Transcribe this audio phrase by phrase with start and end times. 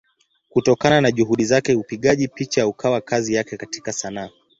[0.49, 4.29] Kutokana na Juhudi zake upigaji picha ukawa kazi yake katika Sanaa.